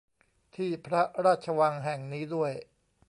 [0.55, 2.51] ที่พระราชวังแห่งนี้ด้วย